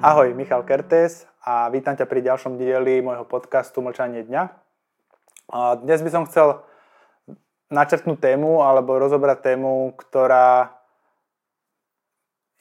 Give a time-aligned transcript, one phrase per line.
[0.00, 4.48] Ahoj, Michal Kertes a vítam ťa pri ďalšom dieli môjho podcastu Mlčanie dňa.
[5.84, 6.64] Dnes by som chcel
[7.68, 10.72] načrtnúť tému alebo rozobrať tému, ktorá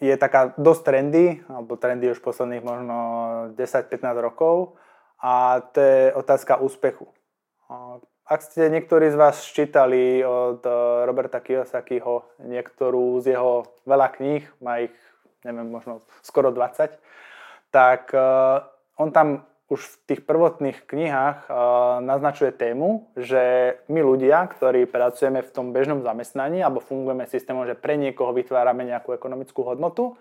[0.04, 2.97] je taká dosť trendy, alebo trendy už posledných možno
[3.55, 4.75] 10-15 rokov
[5.23, 7.07] a to je otázka úspechu.
[8.27, 10.59] Ak ste niektorí z vás čítali od
[11.07, 14.92] Roberta Kiyosakiho niektorú z jeho veľa kníh, má ich
[15.43, 17.00] neviem, možno skoro 20,
[17.71, 18.66] tak uh,
[18.98, 21.54] on tam už v tých prvotných knihách uh,
[22.02, 27.78] naznačuje tému, že my ľudia, ktorí pracujeme v tom bežnom zamestnaní alebo fungujeme systémom, že
[27.78, 30.18] pre niekoho vytvárame nejakú ekonomickú hodnotu,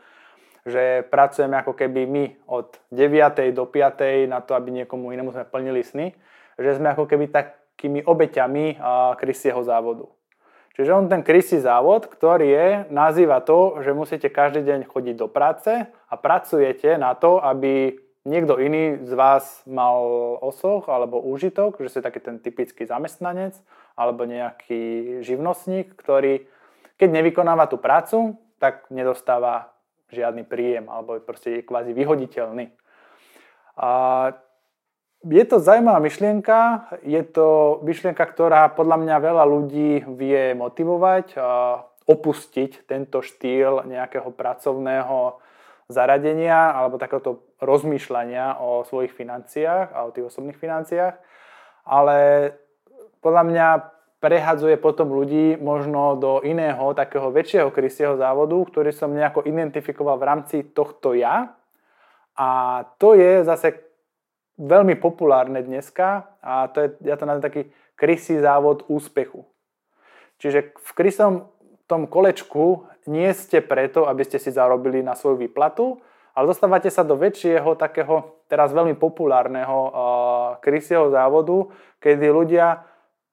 [0.69, 3.57] že pracujeme ako keby my od 9.
[3.57, 4.29] do 5.
[4.29, 6.13] na to, aby niekomu inému sme plnili sny,
[6.61, 8.77] že sme ako keby takými obeťami
[9.17, 10.18] krysieho závodu.
[10.79, 15.27] Čiže on ten krysí závod, ktorý je, nazýva to, že musíte každý deň chodiť do
[15.27, 19.99] práce a pracujete na to, aby niekto iný z vás mal
[20.39, 23.59] osoch alebo úžitok, že ste taký ten typický zamestnanec
[23.99, 26.47] alebo nejaký živnostník, ktorý
[26.95, 29.75] keď nevykonáva tú prácu, tak nedostáva
[30.15, 32.71] žiadny príjem alebo proste je kvázi vyhoditeľný.
[33.75, 33.91] A
[35.27, 36.59] je to zaujímavá myšlienka,
[37.03, 41.35] je to myšlienka, ktorá podľa mňa veľa ľudí vie motivovať,
[42.09, 45.43] opustiť tento štýl nejakého pracovného
[45.91, 51.19] zaradenia alebo takéhoto rozmýšľania o svojich financiách a o tých osobných financiách.
[51.89, 52.19] Ale
[53.19, 53.67] podľa mňa
[54.19, 60.29] prehadzuje potom ľudí možno do iného, takého väčšieho krysieho závodu, ktorý som nejako identifikoval v
[60.29, 61.55] rámci tohto ja.
[62.39, 62.49] A
[63.03, 63.88] to je zase
[64.59, 67.63] veľmi populárne dneska a to je, ja to nazvem taký
[67.95, 69.47] krysý závod úspechu.
[70.39, 71.51] Čiže v krysom
[71.89, 75.99] tom kolečku nie ste preto, aby ste si zarobili na svoju výplatu,
[76.37, 79.91] ale dostávate sa do väčšieho takého teraz veľmi populárneho uh,
[80.63, 82.87] krysieho závodu, kedy ľudia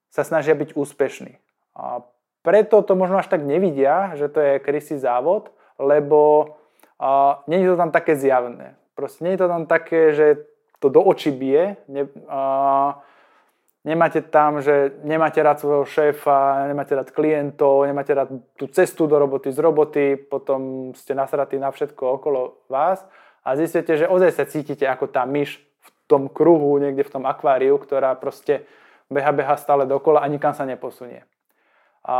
[0.09, 1.37] sa snažia byť úspešní.
[1.75, 2.01] A
[2.41, 6.55] preto to možno až tak nevidia, že to je krysý závod, lebo
[6.97, 8.79] uh, nie je to tam také zjavné.
[8.95, 10.47] Proste nie je to tam také, že
[10.79, 11.77] to do očí bije.
[11.87, 13.01] Ne, a,
[13.85, 19.15] nemáte tam, že nemáte rád svojho šéfa, nemáte rád klientov, nemáte rád tú cestu do
[19.21, 23.05] roboty z roboty, potom ste nasratí na všetko okolo vás
[23.45, 27.29] a zistíte, že ozaj sa cítite ako tá myš v tom kruhu, niekde v tom
[27.29, 28.65] akváriu, ktorá proste
[29.05, 31.21] beha, beha stále dokola a nikam sa neposunie.
[32.01, 32.17] A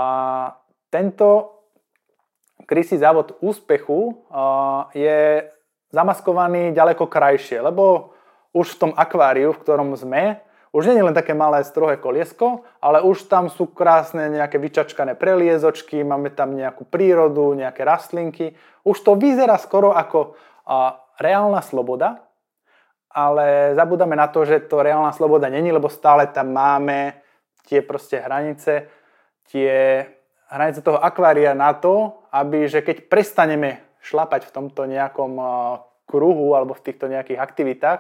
[0.93, 1.57] tento
[2.69, 4.21] krysý závod úspechu
[4.93, 5.49] je
[5.89, 8.14] zamaskovaný ďaleko krajšie, lebo
[8.55, 10.39] už v tom akváriu, v ktorom sme,
[10.75, 15.15] už nie je len také malé strohé koliesko, ale už tam sú krásne nejaké vyčačkané
[15.15, 18.55] preliezočky, máme tam nejakú prírodu, nejaké rastlinky.
[18.83, 20.35] Už to vyzerá skoro ako
[20.67, 22.27] a, reálna sloboda,
[23.07, 27.23] ale zabudáme na to, že to reálna sloboda není, lebo stále tam máme
[27.71, 28.91] tie proste hranice,
[29.47, 30.03] tie
[30.51, 35.39] hranice toho akvária na to, aby, že keď prestaneme šlapať v tomto nejakom
[36.03, 37.99] kruhu alebo v týchto nejakých aktivitách,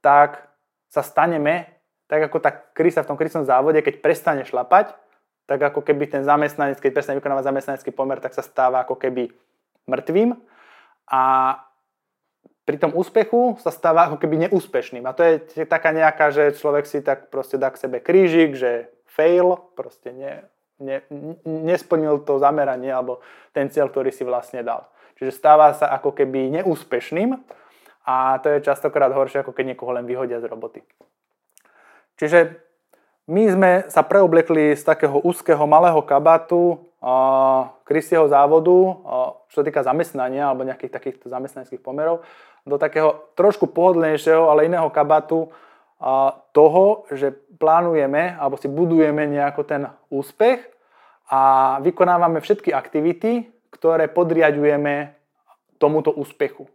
[0.00, 0.48] tak
[0.88, 1.68] sa staneme,
[2.08, 4.96] tak ako tá krysa v tom krysnom závode, keď prestane šlapať,
[5.48, 9.32] tak ako keby ten zamestnanec, keď prestane vykonávať zamestnanecký pomer, tak sa stáva ako keby
[9.88, 10.36] mŕtvým
[11.08, 11.22] a
[12.68, 15.08] pri tom úspechu sa stáva ako keby neúspešným.
[15.08, 18.92] A to je taká nejaká, že človek si tak proste dá k sebe krížik, že
[19.08, 20.44] fail, proste ne,
[20.76, 21.00] ne,
[21.48, 23.24] nesplnil to zameranie alebo
[23.56, 24.84] ten cieľ, ktorý si vlastne dal.
[25.16, 27.40] Čiže stáva sa ako keby neúspešným
[28.08, 30.80] a to je častokrát horšie, ako keď niekoho len vyhodia z roboty.
[32.16, 32.56] Čiže
[33.28, 36.80] my sme sa preoblekli z takého úzkeho malého kabátu
[37.84, 38.74] krysieho závodu,
[39.52, 42.24] čo sa týka zamestnania alebo nejakých takýchto zamestnaneckých pomerov,
[42.64, 45.52] do takého trošku pohodlnejšieho, ale iného kabátu
[46.56, 50.64] toho, že plánujeme alebo si budujeme nejako ten úspech
[51.28, 55.12] a vykonávame všetky aktivity, ktoré podriadujeme
[55.76, 56.66] tomuto úspechu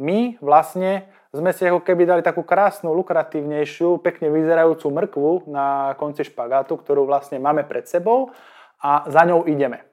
[0.00, 6.26] my vlastne sme si ako keby dali takú krásnu, lukratívnejšiu, pekne vyzerajúcu mrkvu na konci
[6.26, 8.34] špagátu, ktorú vlastne máme pred sebou
[8.82, 9.86] a za ňou ideme.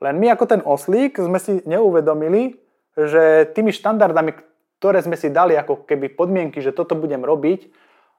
[0.00, 2.56] Len my ako ten oslík sme si neuvedomili,
[2.94, 4.38] že tými štandardami,
[4.78, 7.68] ktoré sme si dali ako keby podmienky, že toto budem robiť,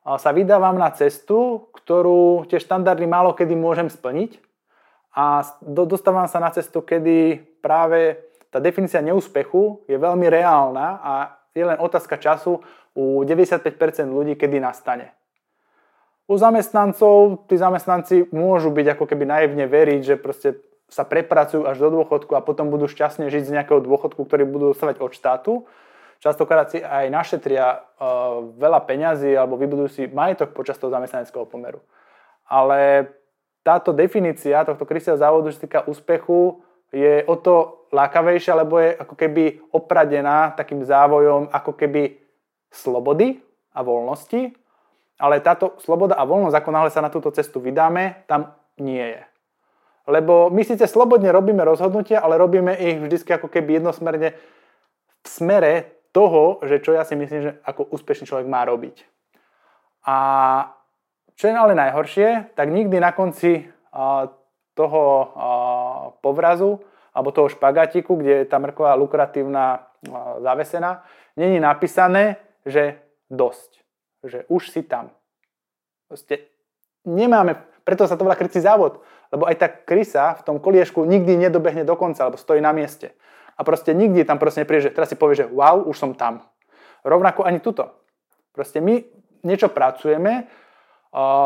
[0.05, 4.37] sa vydávam na cestu, ktorú tie štandardy málo kedy môžem splniť
[5.17, 8.21] a dostávam sa na cestu, kedy práve
[8.55, 11.13] tá definícia neúspechu je veľmi reálna a
[11.51, 12.63] je len otázka času
[12.95, 13.75] u 95%
[14.07, 15.11] ľudí, kedy nastane.
[16.31, 20.55] U zamestnancov, tí zamestnanci môžu byť ako keby naivne veriť, že proste
[20.87, 24.71] sa prepracujú až do dôchodku a potom budú šťastne žiť z nejakého dôchodku, ktorý budú
[24.71, 25.53] dostávať od štátu.
[26.23, 31.83] častokrát si aj našetria uh, veľa peňazí alebo vybudujú si majetok počas toho zamestnaneckého pomeru.
[32.47, 33.11] Ale
[33.67, 36.64] táto definícia tohto kristého závodu, čo týka úspechu,
[36.95, 39.43] je o to lákavejšia, lebo je ako keby
[39.75, 42.15] opradená takým závojom ako keby
[42.71, 43.43] slobody
[43.75, 44.55] a voľnosti,
[45.19, 49.23] ale táto sloboda a voľnosť, ako náhle sa na túto cestu vydáme, tam nie je.
[50.07, 54.37] Lebo my síce slobodne robíme rozhodnutia, ale robíme ich vždy ako keby jednosmerne
[55.25, 59.03] v smere toho, že čo ja si myslím, že ako úspešný človek má robiť.
[60.05, 60.17] A
[61.35, 63.67] čo je ale najhoršie, tak nikdy na konci
[64.77, 65.03] toho
[66.21, 66.83] povrazu
[67.15, 69.87] alebo toho špagatiku, kde je tá mrkva lukratívna
[70.43, 71.07] zavesená,
[71.39, 72.37] není napísané,
[72.67, 72.99] že
[73.31, 73.81] dosť.
[74.25, 75.13] Že už si tam.
[76.09, 76.51] Proste
[77.05, 77.55] nemáme,
[77.85, 81.85] preto sa to volá krycí závod, lebo aj tá krysa v tom koliešku nikdy nedobehne
[81.85, 83.13] do konca, lebo stojí na mieste.
[83.55, 86.43] A proste nikdy tam proste nepríde, že teraz si povie, že wow, už som tam.
[87.05, 87.87] Rovnako ani tuto.
[88.51, 88.99] Proste my
[89.45, 90.49] niečo pracujeme,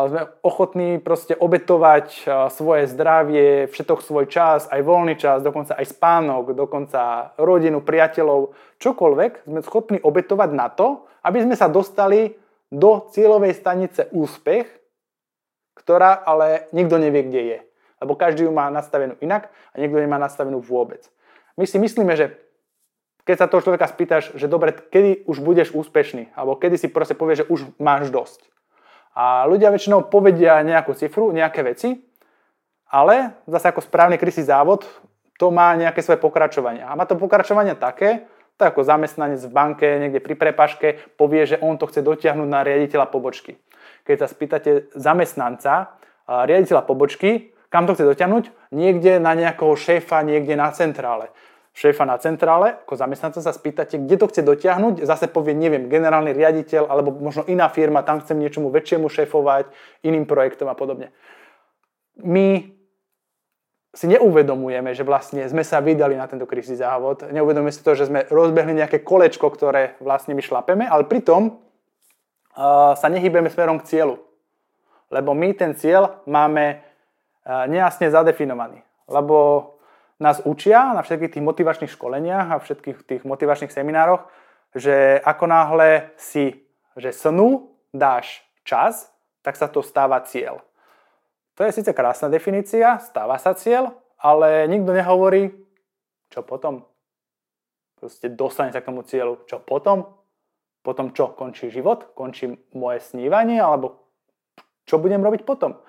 [0.10, 6.58] sme ochotní proste obetovať svoje zdravie, všetok svoj čas, aj voľný čas, dokonca aj spánok,
[6.58, 12.34] dokonca rodinu, priateľov, čokoľvek sme schopní obetovať na to, aby sme sa dostali
[12.74, 14.66] do cieľovej stanice úspech,
[15.78, 17.60] ktorá ale nikto nevie, kde je
[18.02, 21.04] lebo každý ju má nastavenú inak a niekto nemá nastavenú vôbec.
[21.60, 22.40] My si myslíme, že
[23.28, 27.14] keď sa toho človeka spýtaš, že dobre, kedy už budeš úspešný, alebo kedy si proste
[27.14, 28.48] povieš, že už máš dosť.
[29.16, 31.98] A ľudia väčšinou povedia nejakú cifru, nejaké veci,
[32.90, 34.86] ale zase ako správny krysý závod,
[35.40, 36.84] to má nejaké svoje pokračovanie.
[36.84, 38.28] A má to pokračovanie také,
[38.60, 42.60] tak ako zamestnanec v banke, niekde pri prepaške, povie, že on to chce dotiahnuť na
[42.60, 43.56] riaditeľa pobočky.
[44.04, 45.96] Keď sa spýtate zamestnanca,
[46.28, 48.74] riaditeľa pobočky, kam to chce dotiahnuť?
[48.76, 51.32] Niekde na nejakého šéfa, niekde na centrále.
[51.80, 56.36] Šéfa na centrále, ako zamestnanca sa spýtate, kde to chce dotiahnuť, zase povie, neviem, generálny
[56.36, 59.72] riaditeľ alebo možno iná firma, tam chcem niečomu väčšiemu šéfovať,
[60.04, 61.16] iným projektom a podobne.
[62.20, 62.68] My
[63.96, 68.12] si neuvedomujeme, že vlastne sme sa vydali na tento krysý závod, neuvedomujeme si to, že
[68.12, 73.88] sme rozbehli nejaké kolečko, ktoré vlastne my šlapeme, ale pritom uh, sa nehybeme smerom k
[73.88, 74.20] cieľu.
[75.08, 76.86] Lebo my ten cieľ máme
[77.50, 78.86] nejasne zadefinovaný.
[79.10, 79.79] Lebo
[80.20, 84.28] nás učia na všetkých tých motivačných školeniach a všetkých tých motivačných seminároch,
[84.76, 86.68] že ako náhle si,
[87.00, 89.10] že snu dáš čas,
[89.42, 90.62] tak sa to stáva cieľ.
[91.56, 95.56] To je síce krásna definícia, stáva sa cieľ, ale nikto nehovorí,
[96.30, 96.86] čo potom.
[98.00, 99.44] Proste dostane sa k tomu cieľu.
[99.44, 100.08] Čo potom?
[100.80, 101.36] Potom čo?
[101.36, 102.16] Končí život?
[102.16, 103.60] Končí moje snívanie?
[103.60, 104.08] Alebo
[104.88, 105.84] čo budem robiť potom?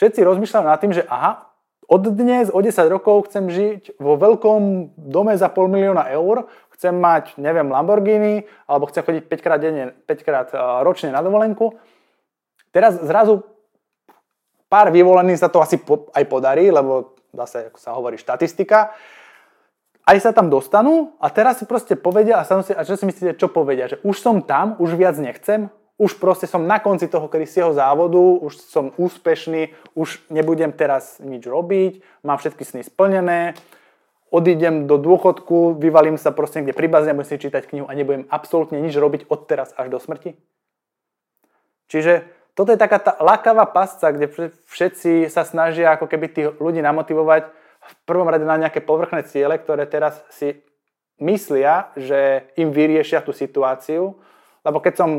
[0.00, 1.49] všetci rozmýšľajú nad tým, že aha,
[1.90, 6.46] od dnes, o 10 rokov chcem žiť vo veľkom dome za pol milióna eur,
[6.78, 10.56] chcem mať, neviem, Lamborghini, alebo chcem chodiť 5 krát, denne, 5 krát e,
[10.86, 11.74] ročne na dovolenku.
[12.70, 13.42] Teraz zrazu
[14.70, 18.94] pár vyvolených sa to asi po, aj podarí, lebo zase, ako sa hovorí, štatistika.
[20.06, 23.34] Aj sa tam dostanú a teraz si proste povedia a, si, a čo si myslíte,
[23.34, 23.90] čo povedia?
[23.90, 28.16] Že už som tam, už viac nechcem, už proste som na konci toho krysieho závodu,
[28.16, 33.52] už som úspešný, už nebudem teraz nič robiť, mám všetky sny splnené,
[34.32, 38.24] odídem do dôchodku, vyvalím sa proste niekde pri bazne, budem si čítať knihu a nebudem
[38.32, 40.40] absolútne nič robiť od teraz až do smrti.
[41.92, 42.24] Čiže
[42.56, 44.32] toto je taká tá lákavá pasca, kde
[44.72, 49.60] všetci sa snažia ako keby tých ľudí namotivovať v prvom rade na nejaké povrchné ciele,
[49.60, 50.64] ktoré teraz si
[51.20, 54.16] myslia, že im vyriešia tú situáciu.
[54.64, 55.10] Lebo keď som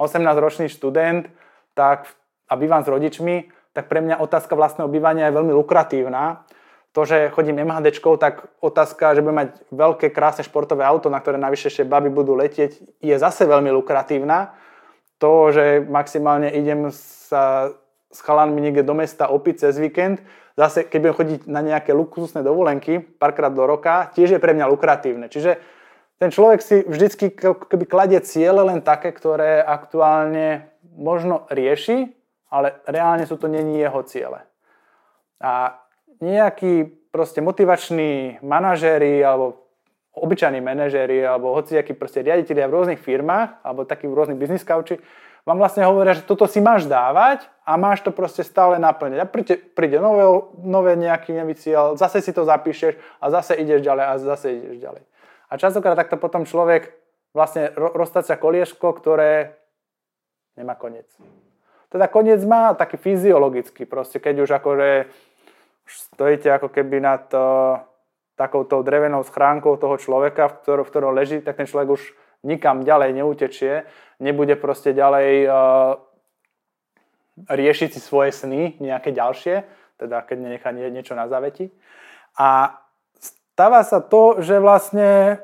[0.00, 1.28] 18-ročný študent
[1.76, 2.08] tak,
[2.48, 6.42] a bývam s rodičmi, tak pre mňa otázka vlastného bývania je veľmi lukratívna.
[6.90, 11.38] To, že chodím MHD, tak otázka, že budem mať veľké, krásne športové auto, na ktoré
[11.38, 14.58] navyše ešte baby budú letieť, je zase veľmi lukratívna.
[15.22, 17.70] To, že maximálne idem sa
[18.10, 20.18] s chalanmi niekde do mesta opiť cez víkend,
[20.58, 24.66] zase keď budem chodiť na nejaké luxusné dovolenky párkrát do roka, tiež je pre mňa
[24.66, 25.30] lukratívne.
[25.30, 25.62] Čiže
[26.20, 32.12] ten človek si vždycky keby kladie ciele len také, ktoré aktuálne možno rieši,
[32.52, 34.44] ale reálne sú to není jeho ciele.
[35.40, 35.80] A
[36.20, 39.64] nejakí proste motivační manažéri alebo
[40.12, 45.00] obyčajní manažéri alebo hociakí proste riaditeľia v rôznych firmách alebo takí v rôznych business couchi
[45.48, 49.18] vám vlastne hovoria, že toto si máš dávať a máš to proste stále naplňať.
[49.24, 50.28] A príde, príde nové,
[50.60, 54.76] nové nejaký nový cieľ, zase si to zapíšeš a zase ideš ďalej a zase ideš
[54.84, 55.02] ďalej.
[55.50, 56.94] A častokrát takto potom človek
[57.34, 59.58] vlastne roztacia kolieško, ktoré
[60.54, 61.06] nemá koniec.
[61.90, 65.10] Teda koniec má taký fyziologický, proste keď už akože
[65.90, 67.76] stojíte ako keby na to
[68.38, 72.02] takouto drevenou schránkou toho človeka, v ktorom, v ktorom leží, tak ten človek už
[72.46, 73.84] nikam ďalej neutečie,
[74.22, 75.98] nebude proste ďalej uh,
[77.50, 79.66] riešiť si svoje sny, nejaké ďalšie,
[80.00, 81.68] teda keď nenechá nie, niečo na zaveti.
[82.38, 82.80] A
[83.60, 85.36] stáva sa to, že vlastne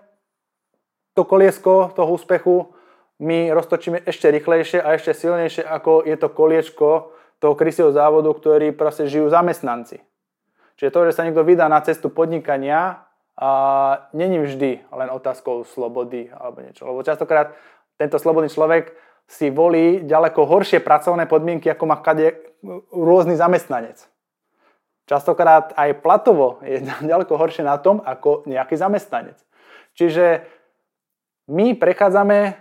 [1.12, 2.72] to koliesko toho úspechu
[3.20, 8.72] my roztočíme ešte rýchlejšie a ešte silnejšie, ako je to koliečko toho krysieho závodu, ktorý
[8.72, 10.00] proste žijú zamestnanci.
[10.80, 13.04] Čiže to, že sa niekto vydá na cestu podnikania,
[13.36, 16.88] a není vždy len otázkou slobody alebo niečo.
[16.88, 17.52] Lebo častokrát
[18.00, 18.96] tento slobodný človek
[19.28, 22.32] si volí ďaleko horšie pracovné podmienky, ako má kade
[22.88, 24.08] rôzny zamestnanec.
[25.06, 29.38] Častokrát aj platovo je ďaleko horšie na tom, ako nejaký zamestnanec.
[29.96, 30.44] Čiže
[31.46, 32.52] my prechádzame e,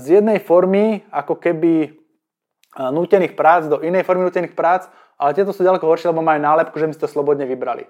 [0.00, 1.90] z jednej formy ako keby e,
[2.80, 4.88] nútených prác do inej formy nútených prác,
[5.20, 7.86] ale tieto sú ďaleko horšie, lebo majú nálepku, že my si to slobodne vybrali.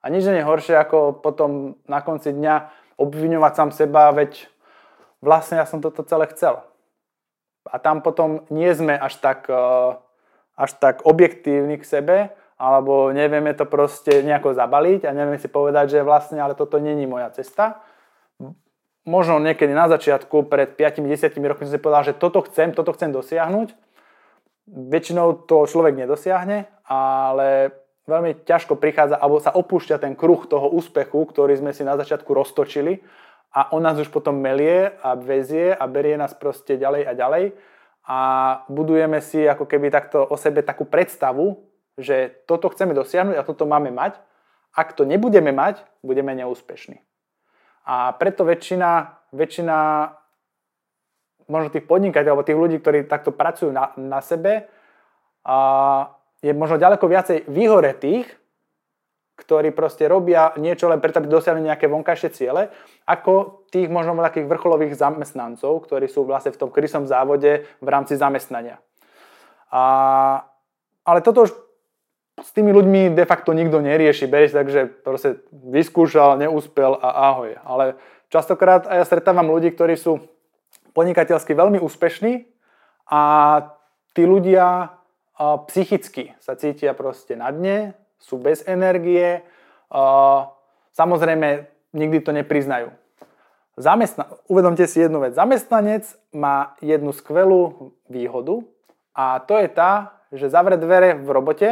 [0.00, 4.48] A nič nie je horšie, ako potom na konci dňa obviňovať sám seba, veď
[5.20, 6.62] vlastne ja som toto celé chcel.
[7.68, 9.58] A tam potom nie sme až tak, e,
[10.54, 12.16] až tak objektívni k sebe,
[12.60, 17.08] alebo nevieme to proste nejako zabaliť a nevieme si povedať, že vlastne ale toto není
[17.08, 17.80] moja cesta
[19.08, 23.10] možno niekedy na začiatku, pred 5-10 rokmi som si povedal, že toto chcem, toto chcem
[23.10, 23.72] dosiahnuť.
[24.70, 27.74] Väčšinou to človek nedosiahne, ale
[28.06, 32.30] veľmi ťažko prichádza, alebo sa opúšťa ten kruh toho úspechu, ktorý sme si na začiatku
[32.30, 33.02] roztočili
[33.50, 37.44] a on nás už potom melie a vezie a berie nás proste ďalej a ďalej
[38.06, 38.20] a
[38.70, 43.66] budujeme si ako keby takto o sebe takú predstavu, že toto chceme dosiahnuť a toto
[43.66, 44.18] máme mať.
[44.76, 47.02] Ak to nebudeme mať, budeme neúspešní.
[47.86, 49.76] A preto väčšina, väčšina
[51.50, 54.70] možno tých podnikateľov, alebo tých ľudí, ktorí takto pracujú na, na sebe,
[55.40, 55.56] a
[56.44, 58.28] je možno ďaleko viacej vyhoretých,
[59.40, 62.68] ktorí proste robia niečo len preto, aby dosiahli nejaké vonkajšie ciele,
[63.08, 68.20] ako tých možno takých vrcholových zamestnancov, ktorí sú vlastne v tom krysom závode v rámci
[68.20, 68.76] zamestnania.
[69.72, 69.82] A,
[71.08, 71.56] ale toto už
[72.40, 74.26] s tými ľuďmi de facto nikto nerieši.
[74.26, 77.56] Berie takže proste vyskúšal, neúspel a ahoj.
[77.62, 78.00] Ale
[78.32, 80.24] častokrát ja stretávam ľudí, ktorí sú
[80.96, 82.48] podnikateľsky veľmi úspešní
[83.06, 83.22] a
[84.16, 84.96] tí ľudia
[85.70, 89.40] psychicky sa cítia proste na dne, sú bez energie,
[90.92, 91.64] samozrejme
[91.96, 92.92] nikdy to nepriznajú.
[93.80, 95.32] Zamestna- Uvedomte si jednu vec.
[95.32, 96.04] Zamestnanec
[96.36, 98.60] má jednu skvelú výhodu
[99.16, 101.68] a to je tá, že zavre dvere v robote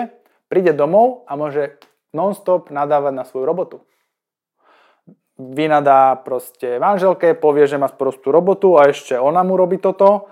[0.48, 1.78] príde domov a môže
[2.16, 3.76] non-stop nadávať na svoju robotu.
[5.38, 10.26] Vynadá proste manželke, povie, že má sprostú robotu a ešte ona mu robí toto.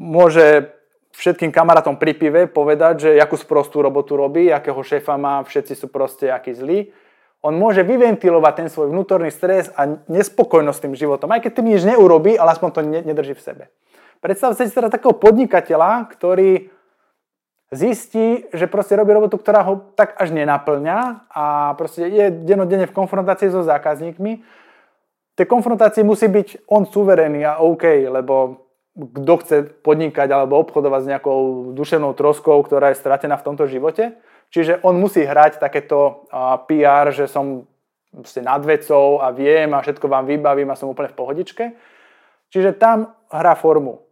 [0.00, 0.72] Môže
[1.12, 5.92] všetkým kamarátom pri pive povedať, že akú sprostú robotu robí, akého šéfa má, všetci sú
[5.92, 6.88] proste akí zlí.
[7.44, 11.68] On môže vyventilovať ten svoj vnútorný stres a nespokojnosť s tým životom, aj keď tým
[11.70, 13.64] nič neurobí, ale aspoň to nedrží v sebe.
[14.18, 16.72] Predstavte si teda takého podnikateľa, ktorý
[17.68, 22.96] zistí, že proste robí robotu, ktorá ho tak až nenaplňa a proste je denodenne v
[22.96, 24.40] konfrontácii so zákazníkmi.
[25.36, 28.66] Tej konfrontácii musí byť on suverénny a OK, lebo
[28.98, 29.56] kto chce
[29.86, 31.40] podnikať alebo obchodovať s nejakou
[31.76, 34.18] duševnou troskou, ktorá je stratená v tomto živote.
[34.50, 36.26] Čiže on musí hrať takéto
[36.66, 37.68] PR, že som
[38.42, 41.64] nad vecou a viem a všetko vám vybavím a som úplne v pohodičke.
[42.48, 44.02] Čiže tam hrá formu.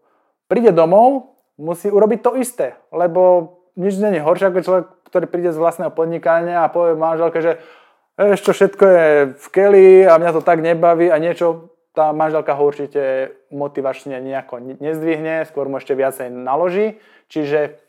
[0.46, 5.50] Príde domov, musí urobiť to isté, lebo nič nie je horšie ako človek, ktorý príde
[5.52, 7.60] z vlastného podnikania a povie manželke, že
[8.16, 12.62] ešte všetko je v keli a mňa to tak nebaví a niečo tá manželka ho
[12.64, 17.00] určite motivačne nejako nezdvihne, skôr mu ešte viacej naloží.
[17.32, 17.80] Čiže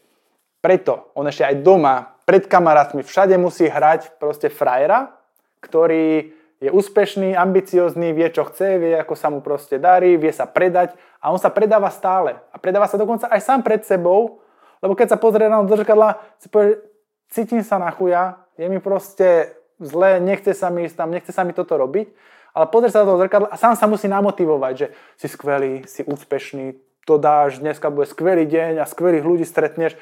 [0.63, 5.15] preto on ešte aj doma, pred kamarátmi, všade musí hrať proste frajera,
[5.63, 10.50] ktorý je úspešný, ambiciozný, vie, čo chce, vie, ako sa mu proste darí, vie sa
[10.50, 12.42] predať a on sa predáva stále.
[12.50, 14.42] A predáva sa dokonca aj sám pred sebou,
[14.82, 16.82] lebo keď sa pozrie na do zrkadla, si povie,
[17.30, 21.46] cítim sa na chuja, je mi proste zle, nechce sa mi ísť tam, nechce sa
[21.46, 22.10] mi toto robiť,
[22.58, 24.88] ale pozrie sa do toho zrkadla a sám sa musí namotivovať, že
[25.22, 26.74] si skvelý, si úspešný,
[27.06, 29.94] to dáš, dneska bude skvelý deň a skvelých ľudí stretneš.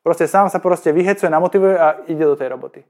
[0.00, 2.80] Proste sám sa proste vyhecuje, namotivuje a ide do tej roboty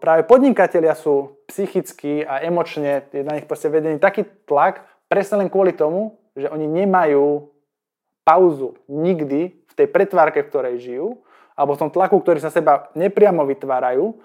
[0.00, 5.48] práve podnikatelia sú psychicky a emočne, je na nich proste vedený taký tlak, presne len
[5.52, 7.52] kvôli tomu, že oni nemajú
[8.24, 11.20] pauzu nikdy v tej pretvárke, v ktorej žijú,
[11.52, 14.16] alebo v tom tlaku, ktorý sa seba nepriamo vytvárajú,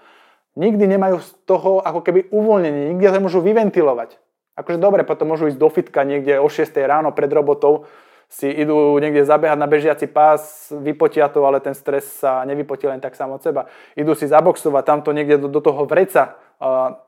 [0.55, 4.15] nikdy nemajú z toho ako keby uvoľnenie, nikdy sa môžu vyventilovať.
[4.57, 7.85] Akože dobre, potom môžu ísť do fitka niekde o 6 ráno pred robotou,
[8.27, 12.99] si idú niekde zabehať na bežiaci pás, vypotia to, ale ten stres sa nevypotí len
[12.99, 13.71] tak sám od seba.
[13.95, 16.35] Idú si zaboxovať tamto niekde do, do toho vreca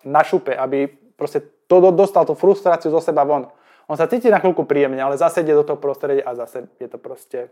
[0.07, 0.87] na šupe, aby
[1.19, 3.51] proste to dostal tú frustráciu zo seba von.
[3.91, 6.87] On sa cíti na chvíľku príjemne, ale zase ide do toho prostredia a zase je
[6.87, 7.51] to proste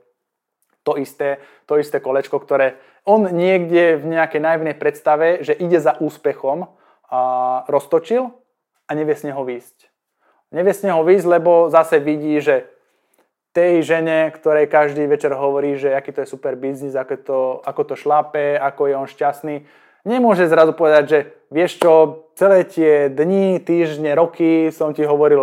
[0.87, 5.99] to isté, to isté kolečko, ktoré on niekde v nejakej naivnej predstave, že ide za
[5.99, 6.71] úspechom,
[7.07, 7.19] a
[7.71, 8.31] roztočil
[8.87, 9.77] a nevie z neho výjsť.
[10.51, 12.67] Nevie z neho výjsť, lebo zase vidí, že
[13.57, 17.81] tej žene, ktorej každý večer hovorí, že aký to je super biznis, ako to, ako
[17.89, 19.65] to šlape, ako je on šťastný,
[20.05, 21.93] nemôže zrazu povedať, že vieš čo,
[22.37, 25.41] celé tie dni, týždne, roky som ti hovoril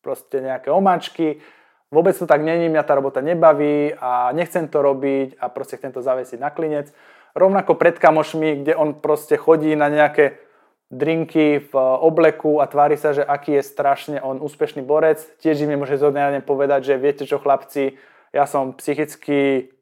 [0.00, 1.44] proste nejaké omačky,
[1.92, 5.92] vôbec to tak není, mňa tá robota nebaví a nechcem to robiť a proste chcem
[5.92, 6.88] to zavesiť na klinec.
[7.36, 10.40] Rovnako pred kamošmi, kde on proste chodí na nejaké
[10.86, 15.18] drinky v obleku a tvári sa, že aký je strašne on úspešný borec.
[15.42, 17.98] Tiež im môže zo dňa povedať, že viete čo chlapci,
[18.30, 19.72] ja som psychicky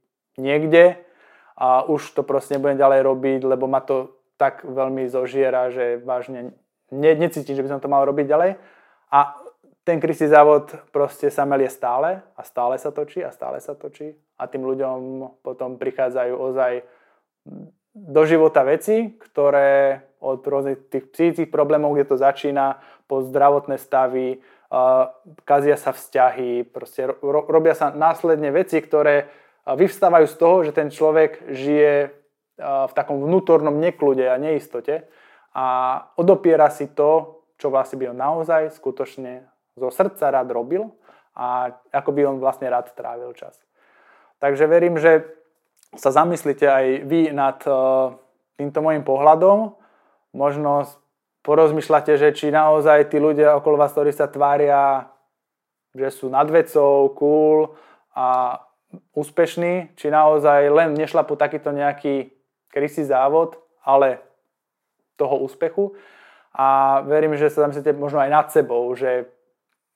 [0.40, 0.96] niekde
[1.54, 6.56] a už to proste nebudem ďalej robiť, lebo ma to tak veľmi zožiera, že vážne
[6.90, 8.50] ne, necítim, že by som to mal robiť ďalej.
[9.14, 9.38] A
[9.84, 14.16] ten krysý závod proste sa melie stále a stále sa točí a stále sa točí
[14.40, 14.98] a tým ľuďom
[15.44, 16.72] potom prichádzajú ozaj
[17.94, 24.42] do života veci, ktoré od rôznych tých psychických problémov, kde to začína, po zdravotné stavy,
[25.46, 29.30] kazia sa vzťahy, proste ro, robia sa následne veci, ktoré
[29.68, 32.10] vyvstávajú z toho, že ten človek žije
[32.58, 35.06] v takom vnútornom neklude a neistote
[35.54, 35.66] a
[36.18, 39.46] odopiera si to, čo vlastne by on naozaj skutočne
[39.78, 40.90] zo srdca rád robil
[41.34, 43.58] a ako by on vlastne rád trávil čas.
[44.42, 45.26] Takže verím, že
[45.96, 47.58] sa zamyslíte aj vy nad
[48.58, 49.74] týmto môjim pohľadom
[50.34, 50.90] možno
[51.46, 55.06] porozmýšľate, že či naozaj tí ľudia okolo vás, ktorí sa tvária,
[55.94, 57.76] že sú nad vecou, cool
[58.16, 58.58] a
[59.14, 62.34] úspešní, či naozaj len nešlapú takýto nejaký
[62.72, 64.18] krysý závod, ale
[65.14, 65.94] toho úspechu.
[66.54, 69.30] A verím, že sa zamyslíte možno aj nad sebou, že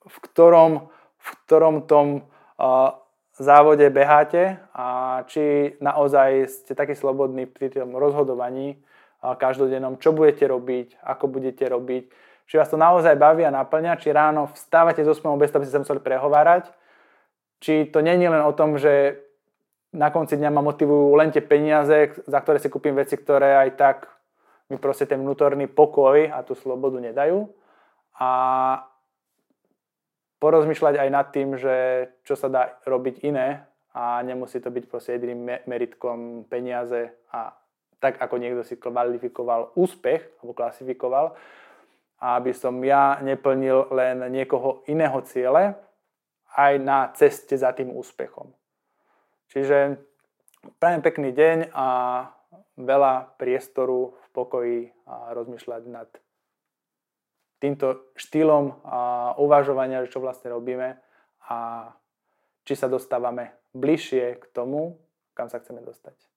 [0.03, 2.07] v ktorom, v ktorom tom
[2.59, 2.95] uh,
[3.39, 8.83] závode beháte a či naozaj ste takí slobodní pri tom rozhodovaní,
[9.23, 12.05] každodennom, čo budete robiť, ako budete robiť,
[12.47, 15.67] či vás to naozaj baví a naplňa, či ráno vstávate zo smevom bez toho, aby
[15.67, 16.71] ste sa museli prehovárať,
[17.59, 19.23] či to není len o tom, že
[19.91, 23.71] na konci dňa ma motivujú len tie peniaze, za ktoré si kúpim veci, ktoré aj
[23.75, 23.97] tak
[24.69, 27.49] mi proste ten vnútorný pokoj a tú slobodu nedajú.
[28.21, 28.31] A
[30.39, 35.19] porozmýšľať aj nad tým, že čo sa dá robiť iné a nemusí to byť proste
[35.19, 37.55] jediným meritkom peniaze a
[37.99, 41.35] tak ako niekto si kvalifikoval úspech alebo klasifikoval,
[42.23, 45.75] aby som ja neplnil len niekoho iného ciele
[46.55, 48.55] aj na ceste za tým úspechom.
[49.51, 49.99] Čiže
[50.79, 51.87] prajem pekný deň a
[52.79, 56.09] veľa priestoru v pokoji a rozmýšľať nad
[57.59, 59.01] týmto štýlom a
[59.39, 60.99] uvažovania, čo vlastne robíme
[61.51, 61.91] a
[62.63, 65.01] či sa dostávame bližšie k tomu,
[65.35, 66.28] kam sa chceme dostať.